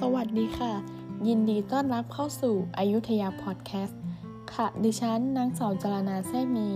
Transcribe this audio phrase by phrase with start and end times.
[0.00, 0.72] สวัสดีค่ะ
[1.26, 4.00] ยินดีต้อนรับเข้าสู่อายุทยาพอดแคสต์
[4.54, 6.70] ค่ะ ดิฉันนางสาวจรณาแท้มี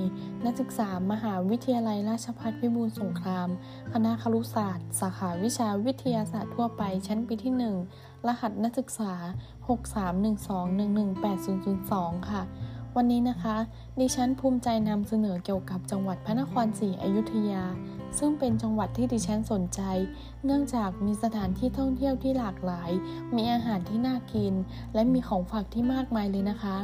[0.44, 3.48] นักศึกษามหาวิทยาลัยราชภัฏพิบูลสงคราม
[3.92, 7.54] คณะครุศาสตร์ สาขาวิชาวิทยาศาสตร์ทั่วไป ชั้นปีที่
[7.90, 9.12] 1 รหัสนักศึกษา
[9.66, 12.42] 6312118002 ค่ะ
[12.96, 13.56] วันนี้นะคะ
[14.00, 17.64] ดิฉันภูมิใจนำเสนอเกี่ยวกับจังหวัดพระนครศรีอยุธยา
[18.18, 19.80] ซึ่งเป็นจังหวัดที่ดิฉันสนใจ
[20.44, 22.90] เนื่องจากมีสถานที่ท่องเที่ยวที่หลากหลาย
[23.36, 24.54] มีอาหารที่น่ากิน
[24.94, 26.76] และมีของฝากที่มากมายเลยนะคะ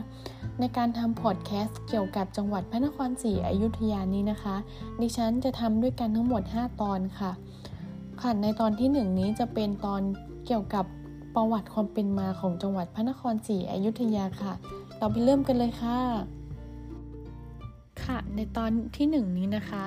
[0.60, 4.56] ในการทำพอดแคสต์เกี่ยวกับจังหวัดพระนครศรีอยุธยานี้นะคะ
[5.00, 7.30] ดิฉันจะทำด้วยกันทั้งหมด 5 ตอนค่ะ
[8.20, 10.02] ค่ะ ในตอนที่ 1 นี้จะเป็นตอน
[10.46, 10.84] เกี่ยวกับ
[11.34, 14.52] ประวัติความเป็นมาของจังหวัดพระนครศรีอยุธยาค่ะ
[14.98, 15.98] เราไปเริ่มกันเลยค่ะ
[18.02, 19.84] ค่ะ ในตอนที่1นนี้นะคะ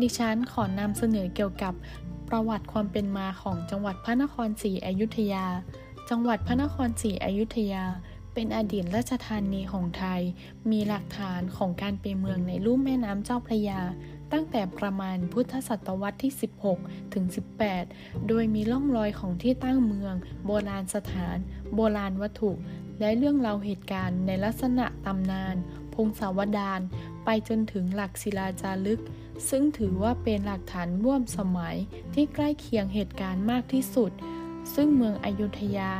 [0.00, 1.74] ดิฉันขอนำเสนอเกี่ยวกับ
[2.28, 5.46] ประวัติความเป็นมาของจังหวัดพระนครศรีอยุธยา
[6.10, 7.84] จังหวัดพระนครศรีอยุธยา
[8.34, 10.20] เป็นอดีตราชธานีของไทย
[10.70, 13.80] มีหลักฐานของการเป็นเมืองในลุ่มแม่น้ำเจ้าพระยา
[14.32, 16.32] ตั้งแต่ประมาณพุทธศตวรรษที่
[16.72, 17.24] 16 ถึง
[17.76, 20.14] 18 โดยมีร่องรอยของที่ตั้งเมือง
[20.46, 21.36] โบราณสถาน
[21.74, 22.52] โบราณวัตถุ
[23.00, 25.56] และเรื่องราวเหตุการณ์ในลักษณะตำนาน
[25.94, 26.80] พงศาวดาร
[27.24, 29.02] ไปจนถึงหลักศิลาจารึก
[29.48, 31.76] ซึ่งถือว่าเป็นหลักฐานร่วมสมัย
[32.14, 34.10] ที่ใกล้เคียงเหตุการณ์มากที่สุด
[34.74, 35.92] ซึ่งเมืองอยุธยา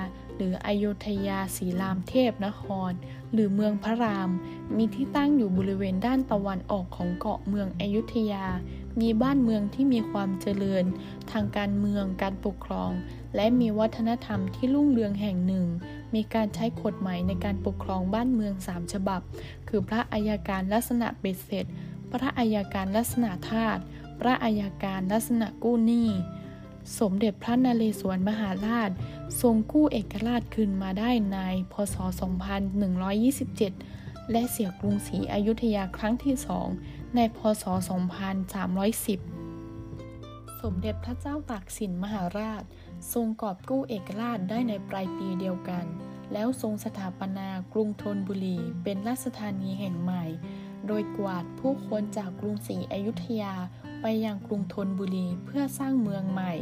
[0.42, 2.92] หรืออยุธยาศรีรามเทพนคร
[3.32, 4.30] หรือเมืองพระราม
[4.76, 8.46] มีที่ตั้งอยู่บริเวณด้านตะวันออกของเกาะเมืองอยุธยา
[9.00, 10.84] มีบ้านเมืองที่มีความเจริญ
[11.30, 12.90] ทางการเมืองการปกครอง
[13.36, 15.66] และมีวัฒนธรรมที่รุ่งเรืองแห่งหนึ่ง
[16.14, 19.20] มีการใช้กฎหมายในการปกครองบ้านเมืองสามฉบับ
[19.68, 21.66] คือพระอัยการลักษณะเบ็ดเสร็จ
[22.12, 23.78] พระอัยการลักษณะทาส
[24.20, 26.08] พระอัยการลักษณะกู้หนี้
[26.98, 28.90] สมเด็จพระนเรศวรมหาราช
[29.40, 31.38] ทรงกู้เอกราชคืนมาได้ใน
[31.72, 31.96] พศ
[33.34, 36.68] 2127 และเสียกรุงศรีอยุธยาครั้งที่สอง
[37.16, 37.64] ในพศ
[38.92, 42.62] 2310 สมเด็จพระเจ้าตากสินมหาราช
[43.12, 45.84] ทรงกอบกู้เอกราชได้ในปลายปีเดียวกัน
[46.32, 50.24] แล้วทรงสถาปนากรุงธนบุรีเป็นราชธานีแห่งใหม่
[50.86, 53.54] โดยกวาดผู้คนจากกรุงศรีอยุธยา
[54.00, 56.52] ไปยังกรุงธนบุรีเพื่อสร้างเมืองใหม่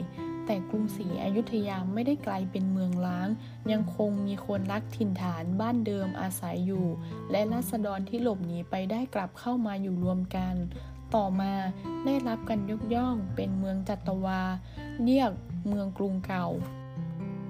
[0.47, 3.28] แต่กรุงศรีอยุธยาไม่ได้กลายเป็นเมืองล้าง
[3.72, 6.87] ยังคงมีคนรักถิ่นฐานบ้านเดิมอาศัยอยู่
[7.31, 10.54] และรัษฎรที่หลบหนีไปได้กลับเข้ามาอยู่รวมกัน
[11.15, 11.53] ต่อมา
[12.04, 14.41] ได้รับการยกย่องเป็นเมืองจัตวา
[15.03, 15.32] เรียก
[15.69, 16.47] เมืองกรุงเก่า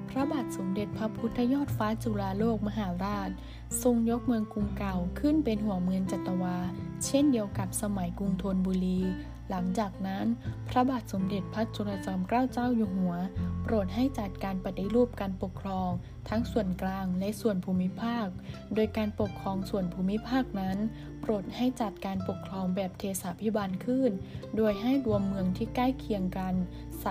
[0.08, 3.30] พระบาทสมเด็จพระพุทธยอดฟ้าจุฬาโลกมหาราช
[3.82, 6.56] ทรงยกเมืองกรุงเก่าขึ้นเป็นหัวเมืองจัตวา
[7.06, 9.00] เช่นเดียวกับสมัยกรุงธนบุรี
[9.50, 10.26] หลังจากนั้น
[10.68, 13.14] พระบาทสมเด็จพระจุลจอมเกล้าเจ้าอยู่หัว
[13.62, 15.90] โปรดให้จัดการปฏิรูปการปกครอง
[16.28, 18.26] ทั้งส่วนกลางและส่วนภูมิภาค
[18.74, 20.78] โดยการปกครองส่วนภูมิภาคนั้น
[21.20, 24.10] โปรดให้จัดการปกครองแบบเทสาพิบาลขึ้น
[24.56, 26.54] โดยให้รวมเมืองที่ใกล้เคียงกัน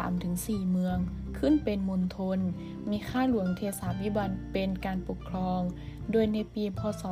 [0.07, 0.97] 3-4 เมือง
[1.39, 2.39] ขึ้นเป็นมณฑล
[2.89, 5.61] มีค่าหลวงเทสาพิบันเป็นการปกครอง
[6.11, 7.03] โดยในปี พศ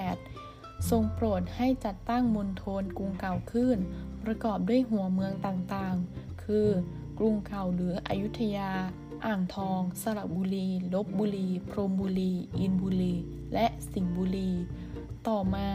[0.00, 0.49] 2438
[0.88, 3.76] ทรงโปรดให้จัดตั้งมณฑลกรุงเก่าขึ้น
[4.24, 6.68] ประกอบด้วยหัวเมืองต่างๆ คือ
[7.18, 8.72] กรุงเก่าหรืออยุธยา
[9.24, 13.14] อ่างทอง สระบุรี ลบบุรี พรมบุรี อินบุรี
[13.54, 14.50] และสิงห์บุรี
[15.28, 15.68] ต่อมา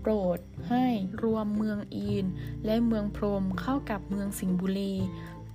[0.00, 0.38] โปรด
[0.68, 0.86] ให้
[1.22, 2.24] รวมเมืองอีน
[2.64, 4.94] และเมืองพรมเข้ากับเมืองสิงห์บุรี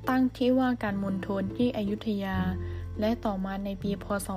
[0.09, 2.37] ตั้งที่ว่าการมณฑลที่อยุธยา
[2.99, 4.27] และต่อมาในปีพศ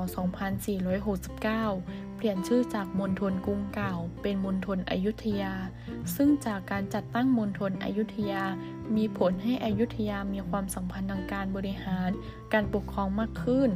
[1.06, 5.54] 2469 ลี่ยนชื่อจากมณฑลกรุงเก่า เป็นมณฑลอยุธยา
[6.14, 8.42] ซึ่งจากการจัดตั้งมณฑลอยุธยา
[8.96, 12.10] มีผลให้อยุธยามีความสัมพันธ์ทางการบริหาร
[12.52, 13.70] การปกครองมากขึ้น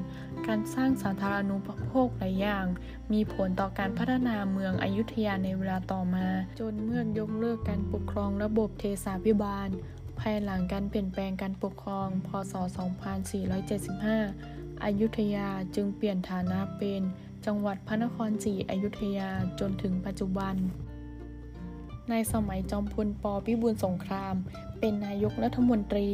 [0.47, 2.67] การสร้างสาธารณูปโภคหลายอย่าง
[3.13, 6.27] มีผลต่อการพัฒนาเมืองอยุธยาในเวลาต่อมา
[6.61, 9.69] จนเมื่อยกเลิกการปกครองระบบเทสาพิบาล
[10.21, 12.55] ภายหลังการเปลี่ยนแปลงการปกครอง พศ
[13.49, 17.03] 2475 อยุธยาจึงเปลี่ยนฐานะเป็น
[17.47, 20.55] จังหวัดพระนครศรีอยุธยาจนถึงปัจจุบัน
[22.11, 24.35] ในสมัยจอมพลปพิบูลสงคราม
[24.81, 26.09] เป็นนายกรัฐมนตรี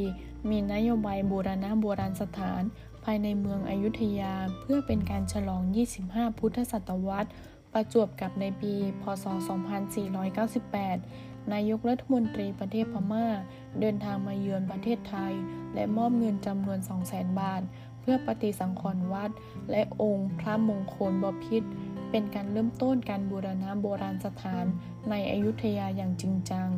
[0.50, 2.62] มีนโยบายบูรณะโบราณสถาน
[3.04, 5.62] ภายในเมืองอยุธยาเพื่อเป็นการฉลอง
[6.00, 7.30] 25 พุทธศตวรรษ
[7.72, 9.24] ประจวบกับในปี พศ
[9.94, 13.26] 2498นายกรัฐมนตรีประเทศพม่า
[13.80, 15.32] เดินทางมาเยือนประเทศไทย
[15.74, 16.78] และมอบเงินจำนวน
[17.08, 17.62] 200,000 บาท
[18.08, 19.30] พื่อปฏิสังขรณ์วัด
[19.70, 21.62] และองค์พระมงคลบพิษ
[22.10, 24.64] เป็นการเริ่มต้นการบูรณะโบราณสถาน
[25.10, 26.68] ในอยุธยาอย่างจริงจัง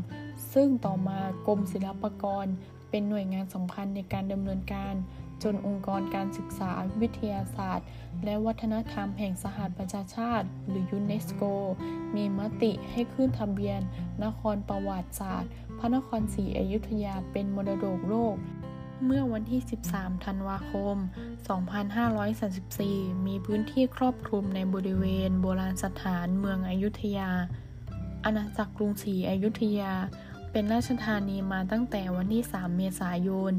[0.52, 2.46] ซึ่งต่อมากรมศิลปากร
[2.90, 4.94] เป็นหน่วยงานสำคัญในการดำเนินการ
[5.42, 6.70] จนองค์กรการศึกษา
[7.00, 7.86] วิทยาศาสตร์
[8.24, 11.42] และวัฒนธรรมแห่งสหประชาชาติ หรือยูเนสโก
[12.14, 13.80] มีมติให้ขึ้นทะเบียน
[14.24, 18.36] นครประวัติศาสตร์ พระนครศรีอยุธยาเป็นมรดกโลก
[19.04, 19.60] เมื่อวันที่
[19.92, 20.96] 13 ธันวาคม
[22.30, 27.30] 2534 มีพื้นที่ครอบคลุมในบริเวณโบราณสถานเมืองอยุธยา
[28.24, 29.92] อาณาจักรกรุงศรีอยุธยา
[30.52, 33.52] เป็นราชธานีมาตั้งแต่วันที่ 3 เมษายน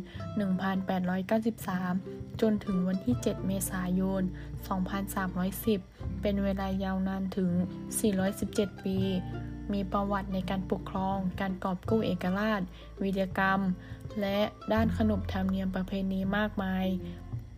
[1.57, 4.21] 1893 จนถึงวันที่ 7 เมษายน
[5.41, 7.51] 2310 เป็นเวลายาวนานถึง
[8.17, 8.97] 417 ปี
[9.73, 12.61] มีประวัติในการปกครอง การกอบกู้เอกราช
[13.01, 13.59] วิทยกรรม
[14.21, 14.39] และ
[14.73, 16.85] ด้านขนบธรรมเนียมประเพณีมากมาย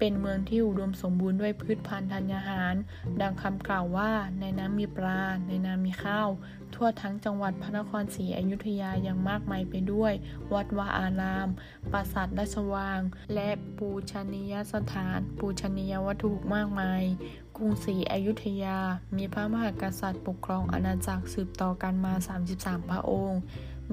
[0.03, 2.75] เป็นเมืองที่อุดมสมบูรณ์ด้วยพืชพันธุ์ธัญญาหาร
[3.21, 6.29] ดังคำกล่าวว่าในน้ำมีปลา ในน้ำมีข้าว
[6.75, 10.13] ทั่วทั้งจังหวัดพระนครศรีอยุธยายังมากมายไปด้วย
[10.53, 11.47] วัดวาอาราม
[11.91, 13.01] ปราสาทราชวัง
[13.33, 17.03] และปูชนียสถาน ปูชนียวัตถุมากมาย
[17.61, 18.77] รุงศรีอยุธยา
[19.17, 22.13] มีพระมหากษัตริย์ปกครองอาณาจักรสืบต่อกันมา
[22.51, 23.41] 33 พระองค์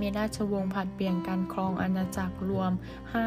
[0.00, 2.72] มีราชวงศ์ผัดเปลี่ยนการครองอาณาจักรรวม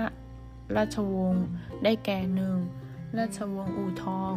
[0.09, 1.43] 5 ราชวงศ์
[1.83, 2.19] ได้แก่
[2.67, 3.17] 1.
[3.17, 4.33] ราชวงศ์อู่ทอง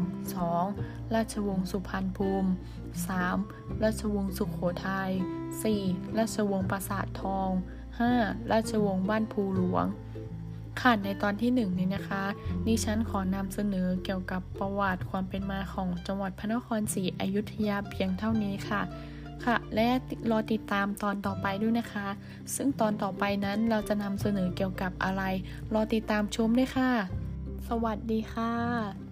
[0.56, 1.14] 2.
[1.14, 2.50] ราชวงศ์สุพรรณภูมิ
[3.16, 3.82] 3.
[3.82, 5.10] ราชวงศ์สุขโขทัย
[5.64, 6.18] 4.
[6.18, 7.50] ราชวงศ์ปราสาททอง
[8.00, 8.52] 5.
[8.52, 9.86] ราชวงศ์บ้านภูหลวง
[10.80, 12.22] ค่ะในตอนที่หนึ่งนี้นะคะ
[12.66, 18.82] ดิฉันขอนำเสนอเกี่ยวกับประวัติความเป็นมาของจังหวัดพระนครศรีอยุธยาเพียงเท่านี้ค่ะ
[19.44, 19.88] ค่ะ และ
[20.30, 22.08] รอติดตามตอนต่อไปด้วยนะคะ
[22.54, 25.22] ซึ่งตอนต่อไปนั้นเราจะนำเสนอเกี่ยวกับอะไร
[25.74, 26.90] รอติดตามชมด้วยค่ะ
[27.68, 29.03] สวัสดีค่ะ